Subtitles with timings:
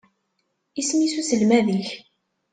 [0.79, 1.89] Isem-is uselmad-ik?